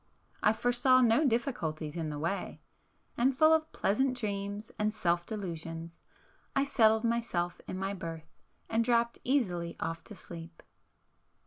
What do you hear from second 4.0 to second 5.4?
dreams and self